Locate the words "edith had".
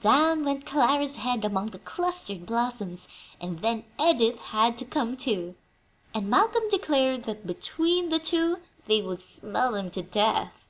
4.00-4.78